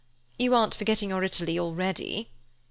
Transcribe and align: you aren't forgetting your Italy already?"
you 0.39 0.55
aren't 0.55 0.73
forgetting 0.73 1.09
your 1.09 1.23
Italy 1.23 1.59
already?" 1.59 2.31